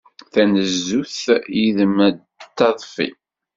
Tanezzut 0.31 1.15
yid-m 1.59 1.97
d 2.39 2.41
taḍfi. 2.57 3.07